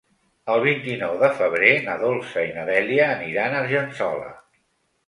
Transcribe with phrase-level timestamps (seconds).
[0.53, 4.35] El vint-i-nou de febrer na Dolça i na Dèlia aniran a Argençola.